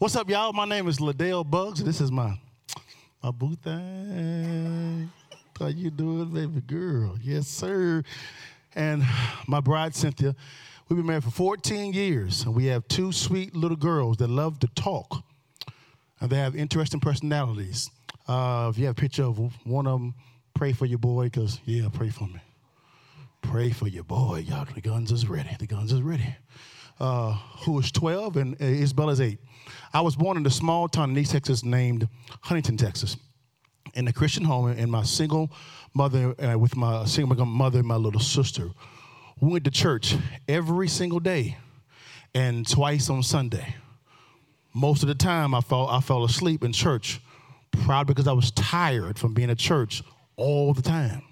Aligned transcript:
What's 0.00 0.16
up, 0.16 0.30
y'all? 0.30 0.54
My 0.54 0.64
name 0.64 0.88
is 0.88 0.96
LaDale 0.96 1.44
Buggs. 1.44 1.84
This 1.84 2.00
is 2.00 2.10
my 2.10 2.32
my 3.22 3.30
boo 3.30 3.54
thing. 3.54 5.10
How 5.58 5.66
you 5.66 5.90
doing, 5.90 6.30
baby 6.32 6.62
girl? 6.62 7.18
Yes, 7.22 7.46
sir. 7.46 8.02
And 8.74 9.04
my 9.46 9.60
bride 9.60 9.94
Cynthia. 9.94 10.34
We've 10.88 10.96
been 10.96 11.04
married 11.04 11.24
for 11.24 11.30
14 11.30 11.92
years, 11.92 12.44
and 12.44 12.54
we 12.54 12.64
have 12.64 12.88
two 12.88 13.12
sweet 13.12 13.54
little 13.54 13.76
girls 13.76 14.16
that 14.16 14.30
love 14.30 14.58
to 14.60 14.68
talk, 14.68 15.22
and 16.22 16.30
they 16.30 16.36
have 16.36 16.56
interesting 16.56 17.00
personalities. 17.00 17.90
Uh, 18.26 18.70
if 18.72 18.78
you 18.78 18.86
have 18.86 18.96
a 18.96 19.00
picture 19.02 19.24
of 19.24 19.38
one 19.66 19.86
of 19.86 20.00
them, 20.00 20.14
pray 20.54 20.72
for 20.72 20.86
your 20.86 20.98
boy, 20.98 21.24
because 21.24 21.60
yeah, 21.66 21.90
pray 21.92 22.08
for 22.08 22.24
me. 22.24 22.40
Pray 23.42 23.68
for 23.68 23.86
your 23.86 24.04
boy, 24.04 24.46
y'all. 24.48 24.64
The 24.74 24.80
guns 24.80 25.12
is 25.12 25.28
ready. 25.28 25.54
The 25.58 25.66
guns 25.66 25.92
is 25.92 26.00
ready. 26.00 26.36
Uh, 27.00 27.32
who 27.64 27.78
is 27.78 27.90
12 27.90 28.36
and 28.36 28.60
Isabella's 28.60 29.22
8. 29.22 29.38
I 29.94 30.02
was 30.02 30.16
born 30.16 30.36
in 30.36 30.44
a 30.44 30.50
small 30.50 30.86
town 30.86 31.10
in 31.10 31.18
East 31.18 31.32
Texas 31.32 31.64
named 31.64 32.06
Huntington, 32.42 32.76
Texas, 32.76 33.16
in 33.94 34.06
a 34.06 34.12
Christian 34.12 34.44
home, 34.44 34.66
and 34.66 34.90
my 34.90 35.02
single 35.02 35.50
mother, 35.94 36.34
uh, 36.38 36.58
with 36.58 36.76
my 36.76 37.06
single 37.06 37.46
mother 37.46 37.78
and 37.78 37.88
my 37.88 37.96
little 37.96 38.20
sister. 38.20 38.68
We 39.40 39.50
went 39.50 39.64
to 39.64 39.70
church 39.70 40.14
every 40.46 40.88
single 40.88 41.20
day 41.20 41.56
and 42.34 42.68
twice 42.68 43.08
on 43.08 43.22
Sunday. 43.22 43.74
Most 44.74 45.02
of 45.02 45.08
the 45.08 45.14
time, 45.14 45.54
I 45.54 45.62
fell, 45.62 45.88
I 45.88 46.00
fell 46.00 46.24
asleep 46.24 46.62
in 46.62 46.72
church, 46.72 47.20
probably 47.72 48.12
because 48.12 48.28
I 48.28 48.32
was 48.32 48.50
tired 48.50 49.18
from 49.18 49.32
being 49.32 49.48
at 49.48 49.58
church 49.58 50.02
all 50.36 50.74
the 50.74 50.82
time. 50.82 51.22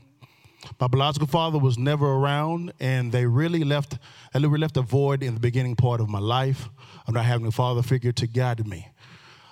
My 0.81 0.87
biological 0.87 1.29
father 1.29 1.59
was 1.59 1.79
never 1.79 2.07
around, 2.07 2.73
and 2.81 3.13
they 3.13 3.27
really 3.27 3.65
left, 3.65 3.99
they 4.33 4.41
really 4.41 4.59
left 4.59 4.77
a 4.77 4.83
void 4.83 5.23
in 5.23 5.35
the 5.35 5.41
beginning 5.41 5.77
part 5.77 6.01
of 6.01 6.09
my 6.09 6.19
life 6.19 6.69
of 7.07 7.15
not 7.15 7.25
having 7.25 7.47
a 7.47 7.53
father 7.53 7.83
figure 7.83 8.13
to 8.13 8.27
guide 8.27 8.67
me. 8.67 8.89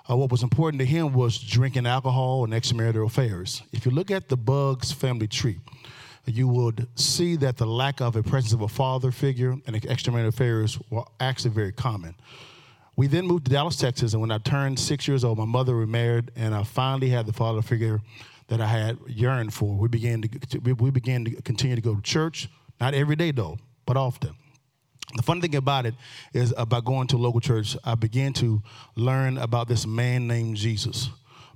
Uh, 0.09 0.17
what 0.17 0.31
was 0.31 0.43
important 0.43 0.79
to 0.81 0.87
him 0.87 1.13
was 1.13 1.39
drinking 1.39 1.87
alcohol 1.87 2.45
and 2.45 2.53
extramarital 2.53 3.07
affairs. 3.07 3.63
If 3.73 3.85
you 3.87 3.93
look 3.93 4.11
at 4.11 4.29
the 4.29 4.37
Buggs 4.37 4.93
family 4.93 5.27
tree, 5.27 5.59
you 6.27 6.49
would 6.49 6.87
see 6.97 7.37
that 7.37 7.57
the 7.57 7.67
lack 7.67 8.01
of 8.01 8.17
a 8.17 8.23
presence 8.23 8.53
of 8.53 8.61
a 8.61 8.69
father 8.69 9.11
figure 9.11 9.53
and 9.67 9.83
extramarital 9.83 10.29
affairs 10.29 10.79
were 10.91 11.05
actually 11.21 11.53
very 11.53 11.73
common. 11.73 12.15
We 12.97 13.09
then 13.09 13.27
moved 13.27 13.45
to 13.47 13.51
Dallas, 13.51 13.77
Texas, 13.77 14.13
and 14.13 14.21
when 14.23 14.31
I 14.31 14.39
turned 14.39 14.79
six 14.79 15.07
years 15.07 15.23
old, 15.23 15.39
my 15.39 15.45
mother 15.45 15.75
remarried, 15.77 16.31
and 16.35 16.55
I 16.55 16.63
finally 16.63 17.11
had 17.11 17.27
the 17.27 17.33
father 17.33 17.61
figure 17.61 18.01
that 18.49 18.61
I 18.61 18.67
had 18.67 18.99
yearned 19.07 19.53
for. 19.53 19.77
We 19.77 19.89
began 19.89 20.23
to 20.23 20.59
we 20.59 20.91
began 20.91 21.25
to 21.25 21.43
continue 21.43 21.77
to 21.77 21.83
go 21.83 21.95
to 21.95 22.03
church, 22.03 22.49
not 22.81 22.95
every 22.95 23.17
day 23.17 23.31
though, 23.31 23.59
but 23.85 23.97
often. 23.97 24.35
The 25.15 25.23
funny 25.23 25.41
thing 25.41 25.55
about 25.55 25.87
it 25.87 25.95
is 26.33 26.53
about 26.57 26.85
going 26.85 27.07
to 27.09 27.17
a 27.17 27.19
local 27.19 27.41
church, 27.41 27.77
I 27.85 27.95
began 27.95 28.33
to 28.35 28.61
learn 28.97 29.39
about 29.39 29.69
this 29.69 29.87
man 29.87 30.27
named 30.27 30.57
Jesus. 30.57 31.11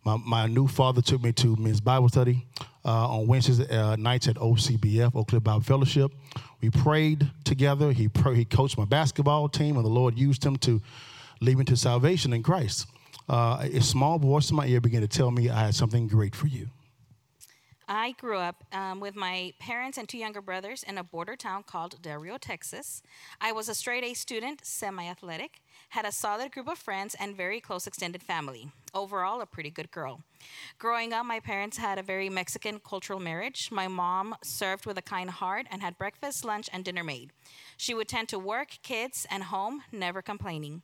My, 0.05 0.17
my 0.17 0.47
new 0.47 0.67
father 0.67 1.03
took 1.03 1.23
me 1.23 1.33
to 1.35 1.57
men's 1.57 1.81
Bible 1.81 2.09
study 2.09 2.47
uh, 2.85 3.09
on 3.09 3.27
Wednesdays 3.27 3.61
uh, 3.71 3.97
nights 3.97 4.29
at 4.29 4.37
OCBF, 4.37 5.15
Oak 5.15 5.29
Cliff 5.29 5.43
Bible 5.43 5.61
Fellowship. 5.61 6.13
We 6.63 6.71
prayed 6.71 7.31
together. 7.45 7.93
He, 7.93 8.09
pray, 8.09 8.35
he 8.35 8.45
coached 8.45 8.79
my 8.79 8.85
basketball 8.85 9.49
team, 9.49 9.77
and 9.77 9.85
the 9.85 9.91
Lord 9.91 10.17
used 10.17 10.45
him 10.45 10.57
to 10.59 10.81
lead 11.41 11.59
me 11.59 11.65
to 11.65 11.77
salvation 11.77 12.33
in 12.33 12.43
Christ. 12.43 12.87
Uh, 13.29 13.59
a 13.61 13.81
small 13.81 14.19
voice 14.19 14.51
in 14.51 14.57
my 14.57 14.67
ear 14.67 14.81
began 14.81 15.03
to 15.03 15.09
tell 15.09 15.31
me 15.31 15.51
I 15.51 15.67
had 15.67 15.75
something 15.75 16.09
great 16.09 16.35
for 16.35 16.47
you. 16.47 16.69
I 17.93 18.13
grew 18.13 18.39
up 18.39 18.63
um, 18.73 19.01
with 19.01 19.17
my 19.17 19.53
parents 19.59 19.99
and 19.99 20.09
two 20.09 20.17
younger 20.17 20.41
brothers 20.41 20.85
in 20.85 20.97
a 20.97 21.03
border 21.03 21.35
town 21.35 21.65
called 21.65 22.01
Del 22.01 22.21
Rio, 22.21 22.39
Texas. 22.39 23.03
I 23.41 23.51
was 23.51 23.69
a 23.69 23.75
straight 23.75 24.05
A 24.05 24.15
student, 24.15 24.65
semi 24.65 25.09
athletic, 25.09 25.61
had 25.89 26.05
a 26.05 26.13
solid 26.13 26.53
group 26.53 26.69
of 26.69 26.79
friends, 26.79 27.17
and 27.19 27.37
very 27.37 27.61
close 27.61 27.89
extended 27.89 28.23
family. 28.23 28.71
Overall, 28.95 29.41
a 29.41 29.47
pretty 29.47 29.71
good 29.71 29.91
girl. 29.91 30.21
Growing 30.79 31.13
up, 31.13 31.27
my 31.27 31.41
parents 31.41 31.79
had 31.79 31.99
a 31.99 32.03
very 32.05 32.29
Mexican 32.29 32.79
cultural 32.79 33.19
marriage. 33.19 33.71
My 33.73 33.89
mom 33.89 34.37
served 34.45 34.87
with 34.87 34.97
a 34.97 35.03
kind 35.03 35.29
heart 35.29 35.67
and 35.69 35.83
had 35.83 35.99
breakfast, 35.99 36.45
lunch, 36.45 36.71
and 36.73 36.85
dinner 36.85 37.03
made. 37.03 37.33
She 37.77 37.93
would 37.93 38.07
tend 38.07 38.29
to 38.29 38.39
work, 38.39 38.79
kids, 38.85 39.27
and 39.29 39.43
home, 39.43 39.83
never 39.91 40.23
complaining. 40.23 40.83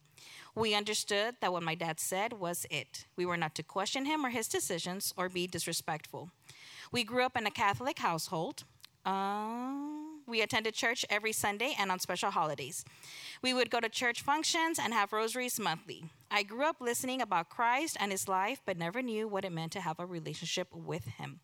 We 0.56 0.75
understood 0.75 1.36
that 1.41 1.53
what 1.53 1.62
my 1.62 1.76
dad 1.76 2.00
said 2.00 2.32
was 2.32 2.66
it. 2.69 3.04
We 3.14 3.26
were 3.26 3.36
not 3.36 3.54
to 3.56 3.62
question 3.62 4.06
him 4.06 4.25
or 4.26 4.30
his 4.30 4.48
decisions 4.48 5.14
or 5.16 5.28
be 5.28 5.47
disrespectful. 5.47 6.30
We 6.92 7.04
grew 7.04 7.24
up 7.24 7.36
in 7.36 7.47
a 7.47 7.50
Catholic 7.50 7.98
household. 7.98 8.64
Uh, 9.04 9.72
we 10.26 10.42
attended 10.42 10.74
church 10.74 11.04
every 11.08 11.32
Sunday 11.32 11.74
and 11.78 11.92
on 11.92 12.00
special 12.00 12.32
holidays. 12.32 12.84
We 13.42 13.54
would 13.54 13.70
go 13.70 13.78
to 13.78 13.88
church 13.88 14.22
functions 14.22 14.78
and 14.78 14.92
have 14.92 15.12
rosaries 15.12 15.60
monthly. 15.60 16.04
I 16.30 16.42
grew 16.42 16.64
up 16.64 16.80
listening 16.80 17.22
about 17.22 17.48
Christ 17.48 17.97
and 18.00 18.10
his 18.10 18.26
life, 18.26 18.60
but 18.66 18.76
never 18.76 19.02
knew 19.02 19.28
what 19.28 19.44
it 19.44 19.52
meant 19.52 19.70
to 19.72 19.80
have 19.80 20.00
a 20.00 20.06
relationship 20.06 20.74
with 20.74 21.06
him. 21.06 21.38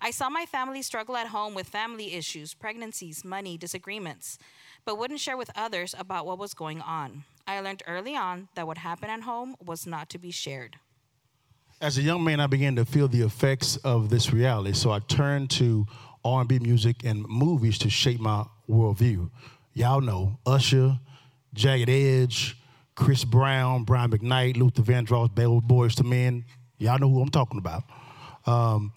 I 0.00 0.10
saw 0.10 0.30
my 0.30 0.46
family 0.46 0.80
struggle 0.80 1.16
at 1.16 1.26
home 1.26 1.54
with 1.54 1.68
family 1.68 2.14
issues, 2.14 2.54
pregnancies, 2.54 3.22
money, 3.24 3.58
disagreements, 3.58 4.38
but 4.86 4.98
wouldn't 4.98 5.20
share 5.20 5.36
with 5.36 5.50
others 5.54 5.94
about 5.98 6.24
what 6.24 6.38
was 6.38 6.54
going 6.54 6.80
on. 6.80 7.24
I 7.46 7.60
learned 7.60 7.82
early 7.86 8.16
on 8.16 8.48
that 8.54 8.66
what 8.66 8.78
happened 8.78 9.12
at 9.12 9.22
home 9.22 9.56
was 9.62 9.86
not 9.86 10.08
to 10.10 10.18
be 10.18 10.30
shared. 10.30 10.78
As 11.82 11.98
a 11.98 12.02
young 12.02 12.22
man, 12.22 12.38
I 12.38 12.46
began 12.46 12.76
to 12.76 12.84
feel 12.84 13.08
the 13.08 13.22
effects 13.22 13.76
of 13.78 14.08
this 14.08 14.32
reality. 14.32 14.72
So 14.72 14.92
I 14.92 15.00
turned 15.00 15.50
to 15.50 15.84
R&B 16.24 16.60
music 16.60 17.02
and 17.04 17.26
movies 17.26 17.76
to 17.78 17.90
shape 17.90 18.20
my 18.20 18.44
worldview. 18.70 19.28
Y'all 19.74 20.00
know 20.00 20.38
Usher, 20.46 21.00
Jagged 21.54 21.90
Edge, 21.90 22.56
Chris 22.94 23.24
Brown, 23.24 23.82
Brian 23.82 24.12
McKnight, 24.12 24.56
Luther 24.58 24.82
Vandross, 24.82 25.34
Bad 25.34 25.46
Boyz 25.46 26.00
II 26.00 26.08
Men. 26.08 26.44
Y'all 26.78 27.00
know 27.00 27.08
who 27.08 27.20
I'm 27.20 27.30
talking 27.30 27.58
about. 27.58 27.82
Um, 28.46 28.92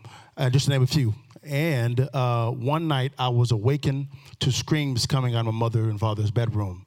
just 0.52 0.66
to 0.66 0.72
name 0.72 0.84
a 0.84 0.88
few. 0.88 1.16
And 1.42 2.08
uh, 2.14 2.52
one 2.52 2.88
night 2.88 3.14
I 3.18 3.30
was 3.30 3.50
awakened 3.50 4.10
to 4.42 4.52
screams 4.52 5.08
coming 5.08 5.34
out 5.34 5.40
of 5.40 5.46
my 5.48 5.52
mother 5.60 5.90
and 5.90 6.00
father's 6.00 6.30
bedroom. 6.30 6.86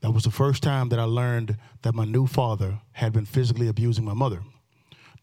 That 0.00 0.12
was 0.12 0.22
the 0.22 0.30
first 0.30 0.62
time 0.62 0.90
that 0.90 1.00
I 1.00 1.04
learned 1.04 1.56
that 1.82 1.96
my 1.96 2.04
new 2.04 2.28
father 2.28 2.78
had 2.92 3.12
been 3.12 3.26
physically 3.26 3.66
abusing 3.66 4.04
my 4.04 4.14
mother 4.14 4.42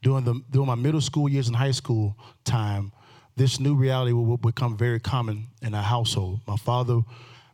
during 0.01 0.23
the 0.23 0.41
during 0.51 0.67
my 0.67 0.75
middle 0.75 1.01
school 1.01 1.29
years 1.29 1.47
and 1.47 1.55
high 1.55 1.71
school 1.71 2.15
time, 2.43 2.91
this 3.35 3.59
new 3.59 3.75
reality 3.75 4.13
would 4.13 4.41
become 4.41 4.77
very 4.77 4.99
common 4.99 5.47
in 5.61 5.73
our 5.73 5.83
household. 5.83 6.41
My 6.47 6.57
father 6.57 7.01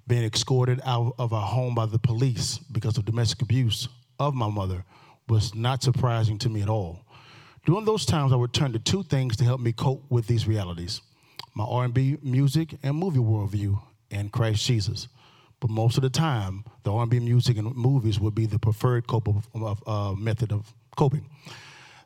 being 0.08 0.24
escorted 0.24 0.82
out 0.86 1.14
of 1.18 1.34
our 1.34 1.46
home 1.46 1.76
by 1.76 1.86
the 1.86 2.00
police 2.00 2.58
because 2.72 2.98
of 2.98 3.06
domestic 3.06 3.42
abuse 3.42 3.88
of 4.20 4.34
my 4.34 4.50
mother 4.50 4.84
was 5.30 5.56
not 5.56 5.82
surprising 5.82 6.38
to 6.38 6.50
me 6.50 6.62
at 6.62 6.70
all. 6.70 7.06
During 7.66 7.86
those 7.86 8.06
times, 8.06 8.34
I 8.34 8.36
would 8.36 8.54
turn 8.54 8.74
to 8.74 8.80
two 8.80 9.04
things 9.04 9.38
to 9.38 9.46
help 9.46 9.62
me 9.62 9.72
cope 9.72 10.04
with 10.10 10.28
these 10.28 10.48
realities: 10.48 11.02
my 11.56 11.64
R&B 11.64 12.18
music 12.22 12.76
and 12.84 12.98
movie 12.98 13.20
worldview, 13.20 13.80
and 14.12 14.32
Christ 14.32 14.66
Jesus. 14.66 15.08
But 15.60 15.70
most 15.70 15.98
of 15.98 16.04
the 16.04 16.10
time, 16.10 16.66
the 16.84 16.92
R&B 16.92 17.20
music 17.20 17.58
and 17.58 17.74
movies 17.74 18.20
would 18.20 18.36
be 18.36 18.46
the 18.46 18.60
preferred 18.60 19.08
cope 19.08 19.30
of, 19.30 19.48
of, 19.54 19.84
uh, 19.88 20.14
method 20.14 20.52
of 20.52 20.74
coping. 20.98 21.30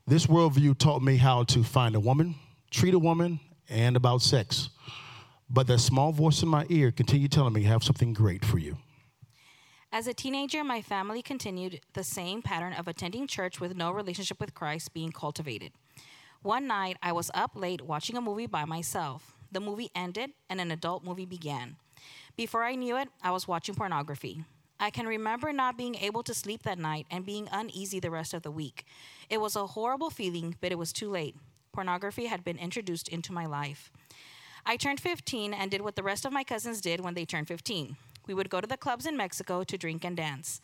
This 0.10 0.26
worldview 0.26 0.78
taught 0.78 1.02
me 1.02 1.18
how 1.18 1.44
to 1.44 1.64
find 1.66 1.94
a 1.94 2.00
woman, 2.00 2.36
treat 2.72 2.94
a 2.94 3.00
woman, 3.00 3.42
and 3.68 3.98
about 3.98 4.22
sex. 4.22 4.70
But 5.50 5.68
that 5.68 5.80
small 5.80 6.14
voice 6.14 6.42
in 6.42 6.48
my 6.48 6.66
ear 6.70 6.92
continued 6.92 7.34
telling 7.34 7.52
me, 7.52 7.66
I 7.66 7.70
have 7.72 7.84
something 7.84 8.14
great 8.14 8.46
for 8.46 8.58
you. 8.58 8.78
As 9.92 10.08
a 10.08 10.14
teenager, 10.14 10.64
my 10.64 10.82
family 10.82 11.22
continued 11.22 11.82
the 11.92 12.06
same 12.06 12.42
pattern 12.42 12.72
of 12.72 12.88
attending 12.88 13.28
church 13.28 13.60
with 13.60 13.76
no 13.76 13.92
relationship 13.92 14.40
with 14.40 14.54
Christ 14.54 14.94
being 14.94 15.12
cultivated. 15.12 15.74
One 16.42 16.68
night, 16.68 16.96
I 17.04 17.12
was 17.12 17.30
up 17.34 17.52
late 17.56 17.82
watching 17.82 18.16
a 18.16 18.22
movie 18.22 18.48
by 18.48 18.64
myself. 18.64 19.34
The 19.52 19.60
movie 19.60 19.92
ended 19.94 20.30
and 20.50 20.62
an 20.62 20.72
adult 20.72 21.04
movie 21.04 21.26
began. 21.26 21.76
Before 22.38 22.64
I 22.64 22.76
knew 22.76 22.96
it, 22.96 23.10
I 23.22 23.32
was 23.32 23.46
watching 23.46 23.76
pornography. 23.76 24.46
I 24.80 24.90
can 24.90 25.08
remember 25.08 25.52
not 25.52 25.78
being 25.78 25.96
able 25.96 26.24
to 26.24 26.34
sleep 26.34 26.64
that 26.64 26.78
night 26.78 27.08
and 27.10 27.26
being 27.26 27.50
uneasy 27.52 28.00
the 28.00 28.12
rest 28.12 28.34
of 28.34 28.44
the 28.44 28.52
week. 28.52 28.86
It 29.30 29.42
was 29.42 29.56
a 29.56 29.68
horrible 29.68 30.10
feeling, 30.10 30.56
but 30.62 30.72
it 30.72 30.78
was 30.78 30.94
too 30.94 31.10
late. 31.10 31.36
Pornography 31.74 32.28
had 32.28 32.44
been 32.44 32.58
introduced 32.58 33.08
into 33.08 33.34
my 33.34 33.46
life. 33.46 33.92
I 34.66 34.78
turned 34.78 35.00
15 35.00 35.54
and 35.54 35.72
did 35.72 35.82
what 35.82 35.96
the 35.96 36.04
rest 36.04 36.26
of 36.26 36.34
my 36.34 36.44
cousins 36.44 36.82
did 36.82 37.00
when 37.00 37.14
they 37.14 37.26
turned 37.26 37.48
15. 37.48 37.96
We 38.28 38.34
would 38.34 38.50
go 38.50 38.60
to 38.62 38.68
the 38.68 38.78
clubs 38.78 39.06
in 39.06 39.16
Mexico 39.16 39.64
to 39.64 39.78
drink 39.78 40.04
and 40.04 40.18
dance. 40.18 40.62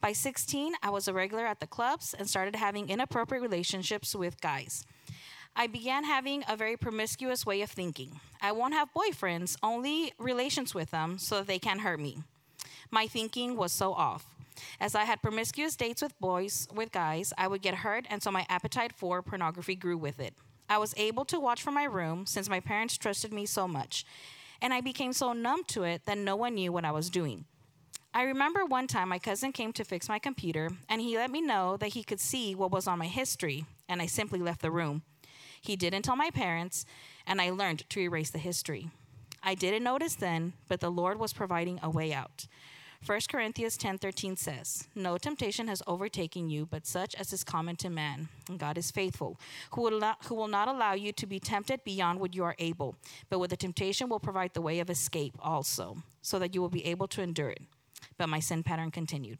By 0.00 0.12
16, 0.12 0.74
I 0.82 0.90
was 0.90 1.08
a 1.08 1.14
regular 1.14 1.46
at 1.46 1.60
the 1.60 1.66
clubs 1.66 2.14
and 2.18 2.28
started 2.28 2.56
having 2.56 2.88
inappropriate 2.88 3.42
relationships 3.42 4.14
with 4.14 4.40
guys. 4.40 4.84
I 5.56 5.68
began 5.68 6.04
having 6.04 6.42
a 6.48 6.56
very 6.56 6.76
promiscuous 6.76 7.46
way 7.46 7.62
of 7.62 7.70
thinking. 7.70 8.20
I 8.42 8.50
won't 8.50 8.74
have 8.74 8.92
boyfriends, 8.92 9.56
only 9.62 10.12
relations 10.18 10.74
with 10.74 10.90
them 10.90 11.16
so 11.16 11.36
that 11.36 11.46
they 11.46 11.60
can't 11.60 11.82
hurt 11.82 12.00
me. 12.00 12.18
My 12.94 13.08
thinking 13.08 13.56
was 13.56 13.72
so 13.72 13.92
off. 13.92 14.24
As 14.78 14.94
I 14.94 15.02
had 15.02 15.20
promiscuous 15.20 15.74
dates 15.74 16.00
with 16.00 16.16
boys, 16.20 16.68
with 16.72 16.92
guys, 16.92 17.32
I 17.36 17.48
would 17.48 17.60
get 17.60 17.74
hurt, 17.74 18.06
and 18.08 18.22
so 18.22 18.30
my 18.30 18.46
appetite 18.48 18.92
for 18.92 19.20
pornography 19.20 19.74
grew 19.74 19.98
with 19.98 20.20
it. 20.20 20.32
I 20.68 20.78
was 20.78 20.94
able 20.96 21.24
to 21.24 21.40
watch 21.40 21.60
from 21.60 21.74
my 21.74 21.86
room 21.86 22.24
since 22.24 22.48
my 22.48 22.60
parents 22.60 22.96
trusted 22.96 23.32
me 23.32 23.46
so 23.46 23.66
much, 23.66 24.06
and 24.62 24.72
I 24.72 24.80
became 24.80 25.12
so 25.12 25.32
numb 25.32 25.64
to 25.70 25.82
it 25.82 26.06
that 26.06 26.18
no 26.18 26.36
one 26.36 26.54
knew 26.54 26.70
what 26.70 26.84
I 26.84 26.92
was 26.92 27.10
doing. 27.10 27.46
I 28.14 28.22
remember 28.22 28.64
one 28.64 28.86
time 28.86 29.08
my 29.08 29.18
cousin 29.18 29.50
came 29.50 29.72
to 29.72 29.82
fix 29.82 30.08
my 30.08 30.20
computer 30.20 30.70
and 30.88 31.00
he 31.00 31.16
let 31.16 31.32
me 31.32 31.40
know 31.40 31.76
that 31.78 31.94
he 31.94 32.04
could 32.04 32.20
see 32.20 32.54
what 32.54 32.70
was 32.70 32.86
on 32.86 33.00
my 33.00 33.08
history, 33.08 33.64
and 33.88 34.00
I 34.00 34.06
simply 34.06 34.38
left 34.38 34.62
the 34.62 34.70
room. 34.70 35.02
He 35.60 35.74
didn't 35.74 36.02
tell 36.02 36.14
my 36.14 36.30
parents, 36.30 36.86
and 37.26 37.40
I 37.40 37.50
learned 37.50 37.90
to 37.90 37.98
erase 37.98 38.30
the 38.30 38.38
history. 38.38 38.88
I 39.42 39.56
didn't 39.56 39.82
notice 39.82 40.14
then, 40.14 40.52
but 40.68 40.78
the 40.78 40.92
Lord 40.92 41.18
was 41.18 41.32
providing 41.32 41.80
a 41.82 41.90
way 41.90 42.14
out. 42.14 42.46
1 43.06 43.28
Corinthians 43.28 43.76
10:13 43.76 44.34
says, 44.34 44.88
"No 44.94 45.18
temptation 45.18 45.68
has 45.68 45.82
overtaken 45.86 46.48
you, 46.48 46.64
but 46.64 46.86
such 46.86 47.14
as 47.16 47.34
is 47.34 47.44
common 47.44 47.76
to 47.76 47.90
man. 47.90 48.28
And 48.48 48.58
God 48.58 48.78
is 48.78 48.90
faithful, 48.90 49.38
who 49.72 49.82
will 49.82 50.00
not 50.00 50.24
who 50.24 50.34
will 50.34 50.48
not 50.48 50.68
allow 50.68 50.94
you 50.94 51.12
to 51.12 51.26
be 51.26 51.38
tempted 51.38 51.84
beyond 51.84 52.18
what 52.18 52.34
you 52.34 52.44
are 52.44 52.56
able, 52.58 52.96
but 53.28 53.38
with 53.38 53.50
the 53.50 53.58
temptation 53.58 54.08
will 54.08 54.20
provide 54.20 54.54
the 54.54 54.62
way 54.62 54.80
of 54.80 54.88
escape 54.88 55.34
also, 55.38 56.02
so 56.22 56.38
that 56.38 56.54
you 56.54 56.62
will 56.62 56.70
be 56.70 56.86
able 56.86 57.06
to 57.08 57.20
endure 57.20 57.50
it." 57.50 57.62
But 58.16 58.30
my 58.30 58.40
sin 58.40 58.62
pattern 58.62 58.90
continued. 58.90 59.38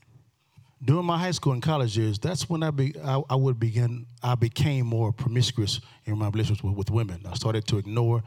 During 0.85 1.07
my 1.07 1.17
high 1.17 1.31
school 1.31 1.55
and 1.55 1.63
college 1.63 1.97
years, 1.97 2.19
that's 2.19 2.51
when 2.51 2.63
I, 2.63 2.71
be, 2.71 2.95
I, 3.03 3.23
I 3.31 3.37
would 3.37 3.59
begin, 3.59 4.05
I 4.23 4.35
became 4.35 4.85
more 4.87 5.13
promiscuous 5.13 5.81
in 6.05 6.19
my 6.19 6.29
relationships 6.29 6.63
with, 6.63 6.75
with 6.77 6.91
women. 6.91 7.23
I 7.25 7.35
started 7.35 7.67
to 7.69 7.79
ignore 7.79 8.23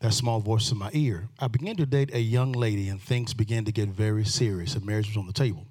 that 0.00 0.12
small 0.12 0.38
voice 0.38 0.70
in 0.70 0.76
my 0.76 0.90
ear. 0.92 1.28
I 1.38 1.48
began 1.48 1.76
to 1.76 1.86
date 1.86 2.12
a 2.12 2.20
young 2.20 2.52
lady, 2.52 2.90
and 2.90 3.00
things 3.00 3.32
began 3.32 3.64
to 3.64 3.72
get 3.72 3.88
very 3.88 4.26
serious, 4.26 4.74
and 4.74 4.84
marriage 4.84 5.08
was 5.08 5.16
on 5.16 5.26
the 5.26 5.32
table. 5.32 5.66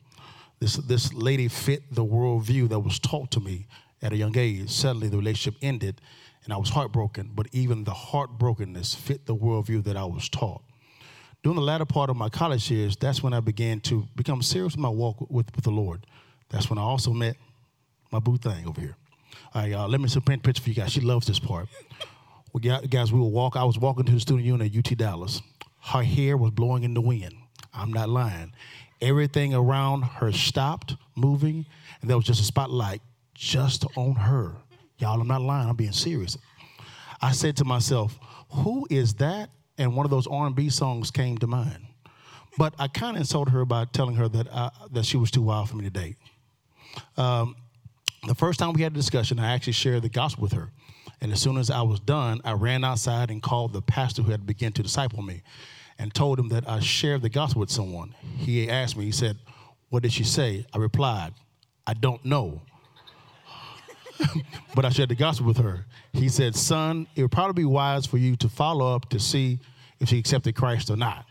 This, 0.59 0.77
this 0.77 1.13
lady 1.13 1.47
fit 1.47 1.83
the 1.93 2.03
worldview 2.03 2.69
that 2.69 2.79
was 2.79 2.97
taught 2.97 3.29
to 3.31 3.39
me 3.39 3.67
at 4.01 4.11
a 4.11 4.17
young 4.17 4.35
age. 4.35 4.71
Suddenly, 4.71 5.09
the 5.09 5.17
relationship 5.17 5.59
ended, 5.61 6.01
and 6.45 6.53
I 6.53 6.57
was 6.57 6.69
heartbroken, 6.69 7.31
but 7.35 7.49
even 7.51 7.83
the 7.83 7.91
heartbrokenness 7.91 8.95
fit 8.95 9.27
the 9.27 9.35
worldview 9.35 9.83
that 9.83 9.95
I 9.95 10.05
was 10.05 10.27
taught. 10.27 10.63
During 11.43 11.57
the 11.57 11.61
latter 11.61 11.85
part 11.85 12.09
of 12.09 12.15
my 12.15 12.29
college 12.29 12.71
years, 12.71 12.95
that's 12.95 13.21
when 13.21 13.33
I 13.33 13.41
began 13.41 13.79
to 13.81 14.07
become 14.15 14.41
serious 14.41 14.73
in 14.73 14.81
my 14.81 14.89
walk 14.89 15.21
with, 15.29 15.55
with 15.55 15.63
the 15.63 15.71
Lord. 15.71 16.07
That's 16.51 16.69
when 16.69 16.77
I 16.77 16.81
also 16.81 17.11
met 17.11 17.37
my 18.11 18.19
boo 18.19 18.37
thing 18.37 18.67
over 18.67 18.79
here. 18.79 18.95
All 19.53 19.61
right, 19.61 19.71
y'all, 19.71 19.89
let 19.89 20.01
me 20.01 20.07
see 20.07 20.19
a 20.19 20.37
picture 20.37 20.61
for 20.61 20.69
you 20.69 20.75
guys. 20.75 20.91
She 20.91 21.01
loves 21.01 21.25
this 21.25 21.39
part. 21.39 21.67
Well, 22.53 22.79
guys, 22.89 23.13
we 23.13 23.19
were 23.19 23.27
walk. 23.27 23.55
I 23.55 23.63
was 23.63 23.79
walking 23.79 24.03
to 24.05 24.11
the 24.11 24.19
student 24.19 24.45
union 24.45 24.69
at 24.69 24.77
UT 24.77 24.97
Dallas. 24.97 25.41
Her 25.79 26.03
hair 26.03 26.35
was 26.35 26.51
blowing 26.51 26.83
in 26.83 26.93
the 26.93 27.01
wind. 27.01 27.33
I'm 27.73 27.93
not 27.93 28.09
lying. 28.09 28.51
Everything 28.99 29.53
around 29.53 30.03
her 30.03 30.31
stopped 30.31 30.95
moving, 31.15 31.65
and 32.01 32.09
there 32.09 32.17
was 32.17 32.25
just 32.25 32.41
a 32.41 32.43
spotlight 32.43 33.01
just 33.33 33.85
on 33.95 34.13
her. 34.15 34.53
Y'all, 34.97 35.19
I'm 35.19 35.27
not 35.27 35.41
lying. 35.41 35.69
I'm 35.69 35.75
being 35.75 35.93
serious. 35.93 36.37
I 37.21 37.31
said 37.31 37.55
to 37.57 37.65
myself, 37.65 38.19
"Who 38.49 38.85
is 38.89 39.13
that?" 39.15 39.49
And 39.77 39.95
one 39.95 40.05
of 40.05 40.11
those 40.11 40.27
R&B 40.27 40.69
songs 40.69 41.09
came 41.09 41.37
to 41.39 41.47
mind. 41.47 41.87
But 42.57 42.75
I 42.77 42.87
kind 42.87 43.15
of 43.15 43.21
insulted 43.21 43.51
her 43.51 43.65
by 43.65 43.85
telling 43.85 44.15
her 44.15 44.27
that 44.27 44.53
I, 44.53 44.69
that 44.91 45.05
she 45.05 45.17
was 45.17 45.31
too 45.31 45.41
wild 45.41 45.69
for 45.69 45.77
me 45.77 45.85
to 45.85 45.89
date. 45.89 46.17
Um, 47.17 47.55
the 48.27 48.35
first 48.35 48.59
time 48.59 48.73
we 48.73 48.81
had 48.81 48.91
a 48.91 48.95
discussion, 48.95 49.39
I 49.39 49.53
actually 49.53 49.73
shared 49.73 50.03
the 50.03 50.09
gospel 50.09 50.43
with 50.43 50.53
her. 50.53 50.71
And 51.21 51.31
as 51.31 51.41
soon 51.41 51.57
as 51.57 51.69
I 51.69 51.81
was 51.81 51.99
done, 51.99 52.41
I 52.43 52.53
ran 52.53 52.83
outside 52.83 53.29
and 53.29 53.41
called 53.41 53.73
the 53.73 53.81
pastor 53.81 54.23
who 54.23 54.31
had 54.31 54.45
begun 54.45 54.71
to 54.73 54.83
disciple 54.83 55.21
me 55.21 55.43
and 55.99 56.13
told 56.13 56.39
him 56.39 56.49
that 56.49 56.67
I 56.67 56.79
shared 56.79 57.21
the 57.21 57.29
gospel 57.29 57.59
with 57.59 57.69
someone. 57.69 58.15
He 58.37 58.69
asked 58.69 58.97
me, 58.97 59.05
he 59.05 59.11
said, 59.11 59.37
What 59.89 60.03
did 60.03 60.11
she 60.11 60.23
say? 60.23 60.65
I 60.73 60.77
replied, 60.77 61.33
I 61.85 61.93
don't 61.93 62.23
know. 62.25 62.61
but 64.75 64.85
I 64.85 64.89
shared 64.89 65.09
the 65.09 65.15
gospel 65.15 65.45
with 65.47 65.57
her. 65.57 65.85
He 66.13 66.29
said, 66.29 66.55
Son, 66.55 67.07
it 67.15 67.21
would 67.21 67.31
probably 67.31 67.63
be 67.63 67.65
wise 67.65 68.05
for 68.05 68.17
you 68.17 68.35
to 68.37 68.49
follow 68.49 68.95
up 68.95 69.09
to 69.09 69.19
see 69.19 69.59
if 69.99 70.09
she 70.09 70.17
accepted 70.17 70.55
Christ 70.55 70.89
or 70.89 70.95
not. 70.95 71.25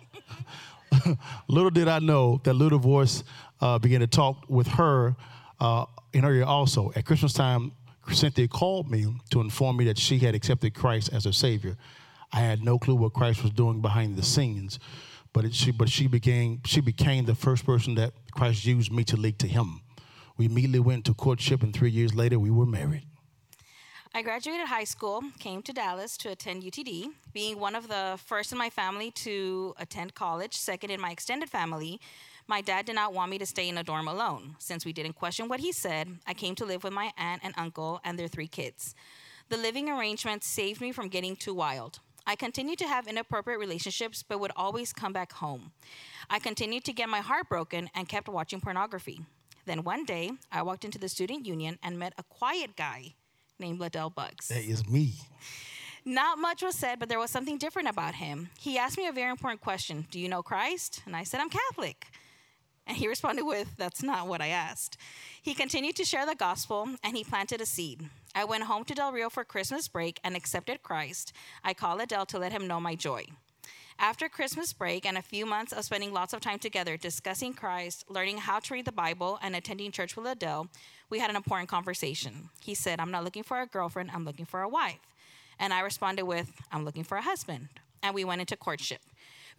little 1.48 1.70
did 1.70 1.88
I 1.88 1.98
know 1.98 2.40
that 2.44 2.54
little 2.54 2.78
voice 2.78 3.24
uh, 3.60 3.78
began 3.78 4.00
to 4.00 4.06
talk 4.06 4.44
with 4.48 4.66
her 4.68 5.16
uh, 5.60 5.86
in 6.12 6.24
her 6.24 6.32
ear 6.32 6.44
also. 6.44 6.92
At 6.96 7.04
Christmas 7.04 7.32
time, 7.32 7.72
Cynthia 8.12 8.48
called 8.48 8.90
me 8.90 9.14
to 9.30 9.40
inform 9.40 9.76
me 9.76 9.84
that 9.84 9.98
she 9.98 10.18
had 10.18 10.34
accepted 10.34 10.74
Christ 10.74 11.12
as 11.12 11.24
her 11.24 11.32
Savior. 11.32 11.76
I 12.32 12.40
had 12.40 12.62
no 12.62 12.78
clue 12.78 12.94
what 12.94 13.12
Christ 13.12 13.42
was 13.42 13.52
doing 13.52 13.80
behind 13.80 14.16
the 14.16 14.22
scenes, 14.22 14.78
but 15.32 15.44
it, 15.44 15.54
she 15.54 15.70
but 15.70 15.88
she 15.88 16.06
became 16.06 16.60
she 16.64 16.80
became 16.80 17.24
the 17.24 17.34
first 17.34 17.64
person 17.64 17.94
that 17.96 18.12
Christ 18.32 18.64
used 18.64 18.92
me 18.92 19.04
to 19.04 19.16
lead 19.16 19.38
to 19.40 19.46
Him. 19.46 19.80
We 20.36 20.46
immediately 20.46 20.80
went 20.80 21.04
to 21.06 21.14
courtship, 21.14 21.62
and 21.62 21.74
three 21.74 21.90
years 21.90 22.14
later, 22.14 22.38
we 22.38 22.50
were 22.50 22.66
married. 22.66 23.02
I 24.12 24.22
graduated 24.22 24.66
high 24.66 24.84
school, 24.84 25.22
came 25.38 25.62
to 25.62 25.72
Dallas 25.72 26.16
to 26.18 26.30
attend 26.30 26.64
UTD, 26.64 27.10
being 27.32 27.60
one 27.60 27.76
of 27.76 27.86
the 27.86 28.18
first 28.24 28.50
in 28.50 28.58
my 28.58 28.70
family 28.70 29.12
to 29.12 29.74
attend 29.78 30.14
college, 30.14 30.56
second 30.56 30.90
in 30.90 31.00
my 31.00 31.12
extended 31.12 31.48
family. 31.48 32.00
My 32.50 32.62
dad 32.62 32.84
did 32.84 32.96
not 32.96 33.12
want 33.12 33.30
me 33.30 33.38
to 33.38 33.46
stay 33.46 33.68
in 33.68 33.78
a 33.78 33.84
dorm 33.84 34.08
alone. 34.08 34.56
Since 34.58 34.84
we 34.84 34.92
didn't 34.92 35.12
question 35.12 35.46
what 35.46 35.60
he 35.60 35.70
said, 35.70 36.18
I 36.26 36.34
came 36.34 36.56
to 36.56 36.64
live 36.64 36.82
with 36.82 36.92
my 36.92 37.12
aunt 37.16 37.42
and 37.44 37.54
uncle 37.56 38.00
and 38.02 38.18
their 38.18 38.26
three 38.26 38.48
kids. 38.48 38.96
The 39.50 39.56
living 39.56 39.88
arrangement 39.88 40.42
saved 40.42 40.80
me 40.80 40.90
from 40.90 41.06
getting 41.06 41.36
too 41.36 41.54
wild. 41.54 42.00
I 42.26 42.34
continued 42.34 42.80
to 42.80 42.88
have 42.88 43.06
inappropriate 43.06 43.60
relationships, 43.60 44.24
but 44.28 44.40
would 44.40 44.50
always 44.56 44.92
come 44.92 45.12
back 45.12 45.34
home. 45.34 45.70
I 46.28 46.40
continued 46.40 46.82
to 46.86 46.92
get 46.92 47.08
my 47.08 47.20
heart 47.20 47.48
broken 47.48 47.88
and 47.94 48.08
kept 48.08 48.28
watching 48.28 48.60
pornography. 48.60 49.20
Then 49.66 49.84
one 49.84 50.04
day, 50.04 50.32
I 50.50 50.62
walked 50.62 50.84
into 50.84 50.98
the 50.98 51.08
student 51.08 51.46
union 51.46 51.78
and 51.84 52.00
met 52.00 52.14
a 52.18 52.24
quiet 52.24 52.74
guy 52.74 53.14
named 53.60 53.78
LaDale 53.78 54.12
Buggs. 54.12 54.48
That 54.48 54.64
is 54.64 54.88
me. 54.88 55.12
Not 56.04 56.40
much 56.40 56.64
was 56.64 56.74
said, 56.74 56.98
but 56.98 57.08
there 57.08 57.20
was 57.20 57.30
something 57.30 57.58
different 57.58 57.88
about 57.88 58.16
him. 58.16 58.48
He 58.58 58.76
asked 58.76 58.98
me 58.98 59.06
a 59.06 59.12
very 59.12 59.30
important 59.30 59.60
question 59.60 60.08
Do 60.10 60.18
you 60.18 60.28
know 60.28 60.42
Christ? 60.42 61.02
And 61.06 61.14
I 61.14 61.22
said, 61.22 61.40
I'm 61.40 61.50
Catholic. 61.50 62.06
And 62.86 62.96
he 62.96 63.08
responded 63.08 63.44
with, 63.44 63.76
That's 63.76 64.02
not 64.02 64.26
what 64.26 64.40
I 64.40 64.48
asked. 64.48 64.96
He 65.42 65.54
continued 65.54 65.96
to 65.96 66.04
share 66.04 66.26
the 66.26 66.34
gospel 66.34 66.88
and 67.02 67.16
he 67.16 67.24
planted 67.24 67.60
a 67.60 67.66
seed. 67.66 68.08
I 68.34 68.44
went 68.44 68.64
home 68.64 68.84
to 68.84 68.94
Del 68.94 69.12
Rio 69.12 69.30
for 69.30 69.44
Christmas 69.44 69.88
break 69.88 70.20
and 70.24 70.36
accepted 70.36 70.82
Christ. 70.82 71.32
I 71.62 71.74
called 71.74 72.00
Adele 72.00 72.26
to 72.26 72.38
let 72.38 72.52
him 72.52 72.66
know 72.66 72.80
my 72.80 72.94
joy. 72.94 73.26
After 73.98 74.30
Christmas 74.30 74.72
break 74.72 75.04
and 75.04 75.18
a 75.18 75.22
few 75.22 75.44
months 75.44 75.74
of 75.74 75.84
spending 75.84 76.10
lots 76.10 76.32
of 76.32 76.40
time 76.40 76.58
together 76.58 76.96
discussing 76.96 77.52
Christ, 77.52 78.06
learning 78.08 78.38
how 78.38 78.58
to 78.58 78.72
read 78.72 78.86
the 78.86 78.92
Bible, 78.92 79.38
and 79.42 79.54
attending 79.54 79.92
church 79.92 80.16
with 80.16 80.24
Adele, 80.26 80.68
we 81.10 81.18
had 81.18 81.28
an 81.28 81.36
important 81.36 81.68
conversation. 81.68 82.48
He 82.62 82.74
said, 82.74 82.98
I'm 82.98 83.10
not 83.10 83.24
looking 83.24 83.42
for 83.42 83.60
a 83.60 83.66
girlfriend, 83.66 84.10
I'm 84.14 84.24
looking 84.24 84.46
for 84.46 84.62
a 84.62 84.68
wife. 84.70 85.00
And 85.58 85.74
I 85.74 85.80
responded 85.80 86.22
with, 86.22 86.50
I'm 86.72 86.86
looking 86.86 87.04
for 87.04 87.18
a 87.18 87.22
husband. 87.22 87.68
And 88.02 88.14
we 88.14 88.24
went 88.24 88.40
into 88.40 88.56
courtship. 88.56 89.02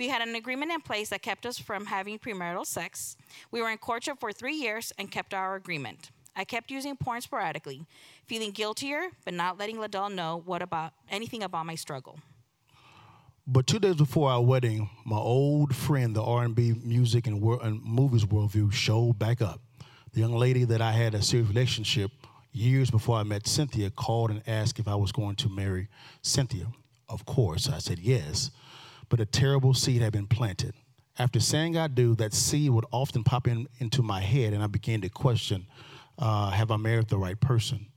We 0.02 0.08
had 0.08 0.28
an 0.28 0.34
agreement 0.34 0.72
in 0.72 0.82
place 0.82 1.10
that 1.10 1.22
kept 1.22 1.46
us 1.46 1.60
from 1.60 1.86
having 1.86 2.18
premarital 2.18 2.66
sex. 2.66 3.16
We 3.52 3.62
were 3.62 3.70
in 3.70 3.78
courtship 3.78 4.20
for 4.20 4.32
three 4.32 4.56
years 4.56 4.92
and 4.98 5.12
kept 5.12 5.32
our 5.32 5.54
agreement. 5.54 6.10
I 6.36 6.44
kept 6.44 6.72
using 6.72 6.98
porn 6.98 7.22
sporadically, 7.22 7.86
feeling 8.26 8.50
guiltier, 8.50 9.10
but 9.26 9.36
not 9.36 9.60
letting 9.60 9.78
LaDale 9.78 10.12
know 10.12 10.42
what 10.44 10.64
about 10.64 10.94
anything 11.12 11.44
about 11.44 11.68
my 11.68 11.76
struggle. 11.76 12.18
But 13.46 13.68
two 13.68 13.78
days 13.78 13.94
before 13.94 14.32
our 14.32 14.42
wedding, 14.42 14.90
my 15.06 15.18
old 15.18 15.76
friend, 15.76 16.16
the 16.16 16.24
R&B 16.24 16.82
music 16.84 17.28
and, 17.28 17.40
wor- 17.40 17.64
and 17.64 17.80
movies 17.84 18.26
worldview, 18.26 18.74
showed 18.74 19.20
back 19.20 19.40
up. 19.40 19.62
The 20.14 20.22
young 20.22 20.34
lady 20.34 20.64
that 20.64 20.82
I 20.82 20.94
had 20.94 21.14
a 21.14 21.22
serious 21.22 21.48
relationship 21.48 22.10
years 22.52 22.90
before 22.90 23.18
I 23.18 23.24
met 23.24 23.46
Cynthia 23.46 23.92
called 23.92 24.32
and 24.32 24.42
asked 24.48 24.80
if 24.80 24.88
I 24.88 24.96
was 24.96 25.12
going 25.12 25.36
to 25.36 25.50
marry 25.50 25.90
Cynthia. 26.24 26.72
Of 27.08 27.24
course, 27.28 27.70
I 27.70 27.78
said 27.78 28.00
yes, 28.00 28.50
but 29.12 29.20
a 29.20 29.26
terrible 29.26 29.74
seed 29.74 30.02
had 30.02 30.14
been 30.14 30.26
planted. 30.26 30.74
After 31.20 31.42
saying 31.42 31.78
I 31.78 31.88
do, 31.88 32.16
that 32.16 32.34
seed 32.34 32.72
would 32.72 32.86
often 32.92 33.26
pop 33.26 33.46
in, 33.46 33.68
into 33.80 34.02
my 34.02 34.22
head, 34.22 34.54
and 34.54 34.64
I 34.64 34.68
began 34.68 35.02
to 35.02 35.10
question 35.10 35.68
uh, 36.18 36.50
have 36.52 36.72
I 36.72 36.78
married 36.78 37.10
the 37.10 37.18
right 37.18 37.40
person? 37.40 37.88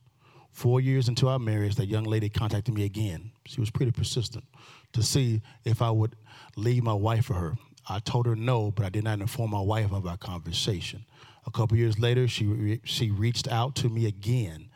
Four 0.51 0.81
years 0.81 1.09
into 1.09 1.29
our 1.29 1.39
marriage, 1.39 1.77
that 1.77 1.87
young 1.87 2.05
lady 2.05 2.29
contacted 2.29 2.75
me 2.75 2.85
again. 2.85 3.31
She 3.47 3.61
was 3.61 3.71
pretty 3.71 3.93
persistent 3.93 4.45
to 4.93 5.03
see 5.03 5.41
if 5.65 5.83
I 5.83 5.91
would 5.91 6.17
leave 6.57 6.83
my 6.83 6.93
wife 6.93 7.27
for 7.27 7.35
her. 7.35 7.57
I 7.89 8.01
told 8.01 8.27
her 8.27 8.35
no, 8.35 8.73
but 8.73 8.85
I 8.85 8.89
did 8.89 9.05
not 9.05 9.21
inform 9.21 9.53
my 9.53 9.61
wife 9.61 9.93
of 9.93 10.07
our 10.07 10.17
conversation. 10.17 11.05
A 11.47 11.51
couple 11.51 11.77
years 11.77 11.99
later, 11.99 12.27
she 12.27 12.47
re- 12.47 12.81
she 12.83 13.11
reached 13.13 13.47
out 13.49 13.77
to 13.77 13.89
me 13.89 14.07
again, 14.07 14.69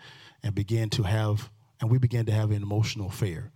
and 0.44 0.54
began 0.54 0.88
to 0.90 1.02
have, 1.02 1.50
and 1.80 1.90
we 1.90 1.98
began 1.98 2.26
to 2.26 2.32
have 2.32 2.52
an 2.52 2.62
emotional 2.62 3.08
affair. 3.08 3.50